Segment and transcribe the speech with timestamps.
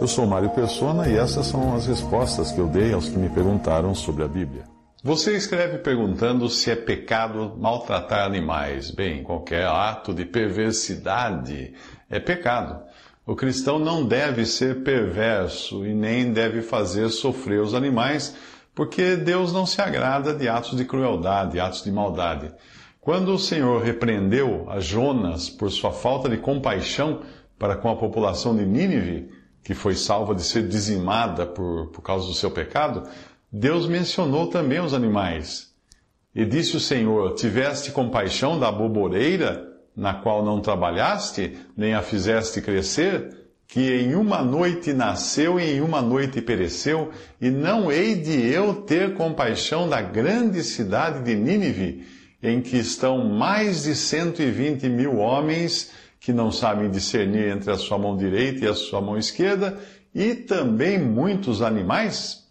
[0.00, 3.28] Eu sou Mário Persona e essas são as respostas que eu dei aos que me
[3.28, 4.62] perguntaram sobre a Bíblia.
[5.02, 8.92] Você escreve perguntando se é pecado maltratar animais.
[8.92, 11.74] Bem, qualquer ato de perversidade
[12.08, 12.80] é pecado.
[13.26, 18.36] O cristão não deve ser perverso e nem deve fazer sofrer os animais,
[18.76, 22.52] porque Deus não se agrada de atos de crueldade, atos de maldade.
[23.00, 27.22] Quando o Senhor repreendeu a Jonas por sua falta de compaixão
[27.58, 29.37] para com a população de Nínive,
[29.68, 33.02] que foi salva de ser dizimada por, por causa do seu pecado,
[33.52, 35.68] Deus mencionou também os animais.
[36.34, 42.62] E disse o Senhor: Tiveste compaixão da boboreira, na qual não trabalhaste, nem a fizeste
[42.62, 43.28] crescer,
[43.66, 48.72] que em uma noite nasceu e em uma noite pereceu, e não hei de eu
[48.72, 52.06] ter compaixão da grande cidade de Nínive,
[52.42, 55.90] em que estão mais de cento e vinte mil homens
[56.28, 59.78] que não sabem discernir entre a sua mão direita e a sua mão esquerda,
[60.14, 62.46] e também muitos animais?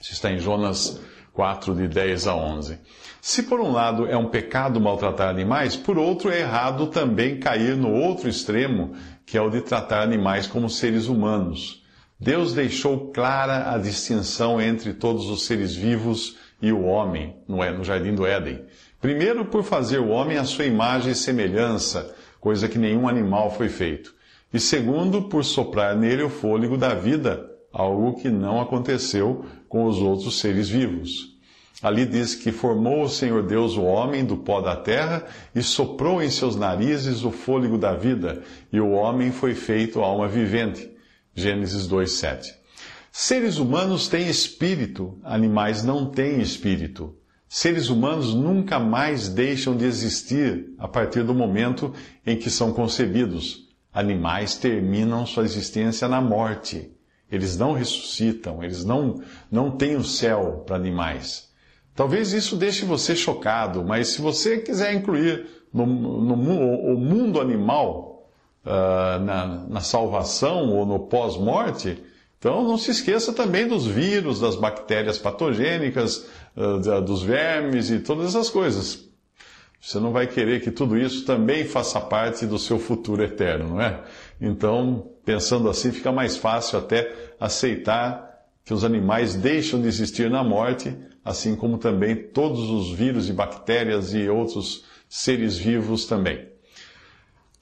[0.00, 0.98] Isso está em Jonas
[1.34, 2.78] 4, de 10 a 11.
[3.20, 7.76] Se por um lado é um pecado maltratar animais, por outro é errado também cair
[7.76, 8.94] no outro extremo,
[9.26, 11.84] que é o de tratar animais como seres humanos.
[12.18, 18.14] Deus deixou clara a distinção entre todos os seres vivos e o homem no jardim
[18.14, 18.64] do Éden.
[18.98, 23.68] Primeiro, por fazer o homem à sua imagem e semelhança, coisa que nenhum animal foi
[23.68, 24.14] feito.
[24.52, 29.98] E segundo, por soprar nele o fôlego da vida, algo que não aconteceu com os
[29.98, 31.36] outros seres vivos.
[31.80, 35.24] Ali diz que formou o Senhor Deus o homem do pó da terra
[35.54, 38.42] e soprou em seus narizes o fôlego da vida,
[38.72, 40.90] e o homem foi feito alma vivente.
[41.34, 42.52] Gênesis 2:7.
[43.12, 47.14] Seres humanos têm espírito, animais não têm espírito.
[47.48, 51.94] Seres humanos nunca mais deixam de existir a partir do momento
[52.26, 53.66] em que são concebidos.
[53.92, 56.92] Animais terminam sua existência na morte.
[57.32, 61.48] Eles não ressuscitam, eles não, não têm o céu para animais.
[61.94, 68.30] Talvez isso deixe você chocado, mas se você quiser incluir no, no, o mundo animal
[68.64, 72.02] uh, na, na salvação ou no pós-morte,
[72.38, 76.26] então não se esqueça também dos vírus, das bactérias patogênicas,
[76.56, 79.08] uh, dos vermes e todas essas coisas.
[79.80, 83.80] Você não vai querer que tudo isso também faça parte do seu futuro eterno, não
[83.80, 84.02] é?
[84.40, 88.28] Então, pensando assim, fica mais fácil até aceitar
[88.64, 93.32] que os animais deixam de existir na morte, assim como também todos os vírus e
[93.32, 96.48] bactérias e outros seres vivos também.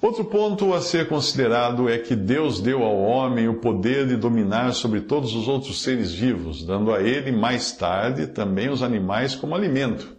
[0.07, 4.73] Outro ponto a ser considerado é que Deus deu ao homem o poder de dominar
[4.73, 9.57] sobre todos os outros seres vivos, dando a ele mais tarde também os animais como
[9.57, 10.17] alimento,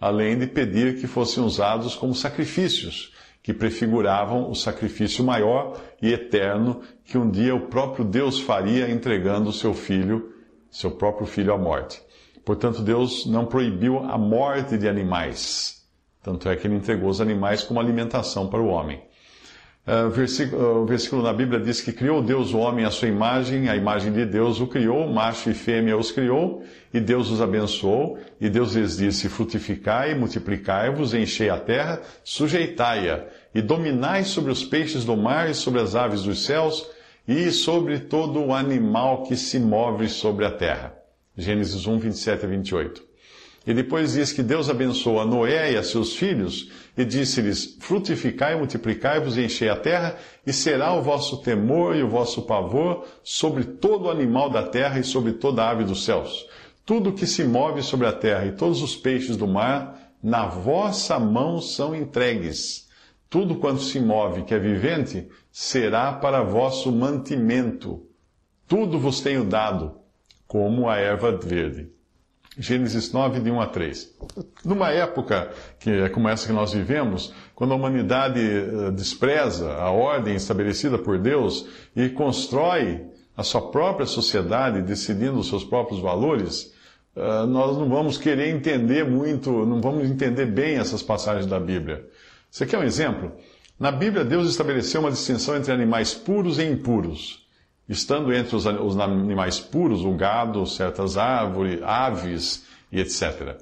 [0.00, 6.80] além de pedir que fossem usados como sacrifícios, que prefiguravam o sacrifício maior e eterno
[7.04, 10.34] que um dia o próprio Deus faria entregando seu filho,
[10.68, 12.02] seu próprio filho à morte.
[12.44, 15.86] Portanto, Deus não proibiu a morte de animais.
[16.24, 19.06] Tanto é que ele entregou os animais como alimentação para o homem.
[19.88, 23.70] Uh, versículo, o versículo na Bíblia diz que criou Deus o homem à sua imagem,
[23.70, 26.62] a imagem de Deus o criou, macho e fêmea os criou,
[26.92, 33.62] e Deus os abençoou, e Deus lhes disse: Frutificai, multiplicai-vos, enchei a terra, sujeitai-a, e
[33.62, 36.86] dominai sobre os peixes do mar e sobre as aves dos céus,
[37.26, 40.92] e sobre todo o animal que se move sobre a terra.
[41.34, 43.07] Gênesis 1, 27 a 28.
[43.68, 48.56] E depois diz que Deus abençoou a Noé e a seus filhos e disse-lhes: Frutificai,
[48.56, 50.16] multiplicai-vos e enchei a terra,
[50.46, 55.04] e será o vosso temor e o vosso pavor sobre todo animal da terra e
[55.04, 56.48] sobre toda ave dos céus.
[56.86, 61.18] Tudo que se move sobre a terra e todos os peixes do mar, na vossa
[61.18, 62.88] mão são entregues.
[63.28, 68.02] Tudo quanto se move que é vivente, será para vosso mantimento.
[68.66, 69.98] Tudo vos tenho dado,
[70.46, 71.97] como a erva verde.
[72.58, 74.16] Gênesis 9, de 1 a 3.
[74.64, 79.90] Numa época que é como essa que nós vivemos, quando a humanidade eh, despreza a
[79.90, 83.06] ordem estabelecida por Deus e constrói
[83.36, 86.74] a sua própria sociedade decidindo os seus próprios valores,
[87.14, 92.04] eh, nós não vamos querer entender muito, não vamos entender bem essas passagens da Bíblia.
[92.50, 93.32] Você quer um exemplo?
[93.78, 97.46] Na Bíblia, Deus estabeleceu uma distinção entre animais puros e impuros,
[97.88, 103.56] estando entre os, os animais puros o gado, certas árvores, aves e etc.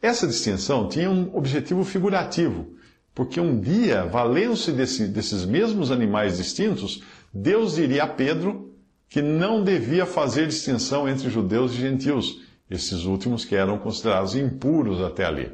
[0.00, 2.74] Essa distinção tinha um objetivo figurativo,
[3.14, 7.02] porque um dia, valendo-se desse, desses mesmos animais distintos,
[7.32, 8.72] Deus diria a Pedro
[9.08, 15.00] que não devia fazer distinção entre judeus e gentios, esses últimos que eram considerados impuros
[15.00, 15.50] até ali.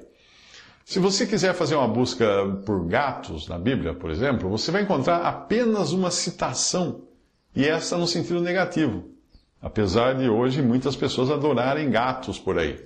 [0.85, 2.26] Se você quiser fazer uma busca
[2.67, 7.03] por gatos na Bíblia, por exemplo, você vai encontrar apenas uma citação,
[7.54, 9.04] e essa no sentido negativo,
[9.60, 12.78] apesar de hoje muitas pessoas adorarem gatos por aí.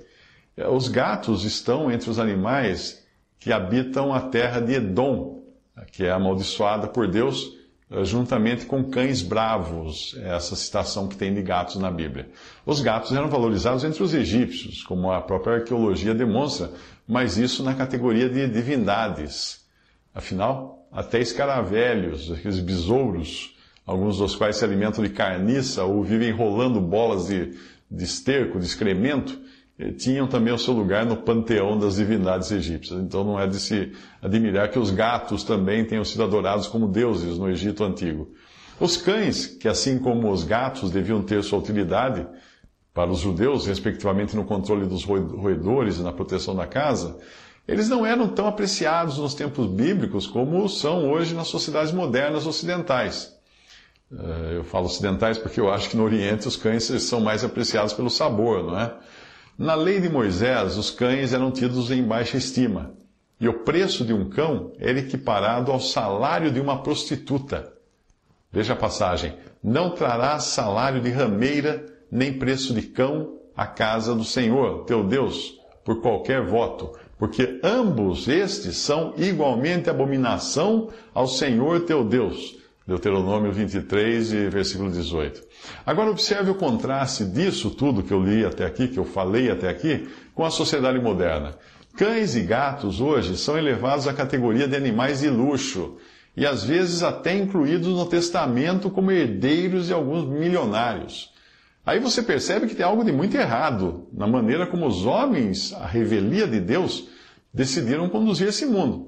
[0.70, 3.06] Os gatos estão entre os animais
[3.38, 5.44] que habitam a terra de Edom,
[5.92, 7.56] que é amaldiçoada por Deus,
[8.02, 12.28] juntamente com cães bravos, é essa citação que tem de gatos na Bíblia.
[12.66, 16.70] Os gatos eram valorizados entre os egípcios, como a própria arqueologia demonstra,
[17.06, 19.64] mas isso na categoria de divindades.
[20.14, 23.56] Afinal, até escaravelhos, aqueles besouros,
[23.88, 27.54] alguns dos quais se alimentam de carniça ou vivem rolando bolas de,
[27.90, 29.40] de esterco, de excremento,
[29.78, 33.00] eh, tinham também o seu lugar no panteão das divindades egípcias.
[33.00, 37.38] Então não é de se admirar que os gatos também tenham sido adorados como deuses
[37.38, 38.28] no Egito Antigo.
[38.78, 42.26] Os cães, que assim como os gatos deviam ter sua utilidade,
[42.92, 47.16] para os judeus, respectivamente no controle dos roedores e na proteção da casa,
[47.66, 53.37] eles não eram tão apreciados nos tempos bíblicos como são hoje nas sociedades modernas ocidentais.
[54.12, 57.92] Eh, eu falo ocidentais porque eu acho que no Oriente os cães são mais apreciados
[57.92, 58.94] pelo sabor, não é?
[59.58, 62.92] Na lei de Moisés, os cães eram tidos em baixa estima,
[63.40, 67.72] e o preço de um cão era equiparado ao salário de uma prostituta.
[68.50, 74.24] Veja a passagem: Não trarás salário de rameira nem preço de cão à casa do
[74.24, 82.04] Senhor, teu Deus, por qualquer voto, porque ambos estes são igualmente abominação ao Senhor teu
[82.04, 82.57] Deus.
[82.88, 85.42] Deuteronômio 23 e versículo 18.
[85.84, 89.68] Agora observe o contraste disso tudo que eu li até aqui, que eu falei até
[89.68, 91.54] aqui, com a sociedade moderna.
[91.98, 95.98] Cães e gatos hoje são elevados à categoria de animais de luxo
[96.34, 101.30] e às vezes até incluídos no testamento como herdeiros de alguns milionários.
[101.84, 105.86] Aí você percebe que tem algo de muito errado na maneira como os homens, a
[105.86, 107.06] revelia de Deus,
[107.52, 109.07] decidiram conduzir esse mundo.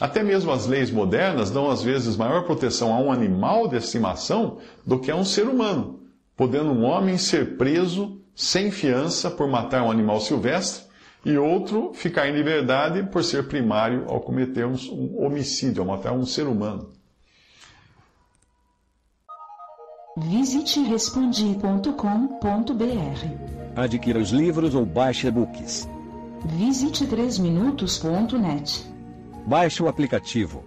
[0.00, 4.58] Até mesmo as leis modernas dão às vezes maior proteção a um animal de estimação
[4.86, 6.00] do que a um ser humano,
[6.36, 10.84] podendo um homem ser preso sem fiança por matar um animal silvestre
[11.24, 14.76] e outro ficar em liberdade por ser primário ao cometer um
[15.24, 16.92] homicídio, ao matar um ser humano.
[20.16, 21.88] Visite respondi.com.br.
[23.76, 25.88] Adquira os livros ou baixe e-books.
[26.44, 28.97] Visite 3minutos.net.
[29.48, 30.62] Baixe o aplicativo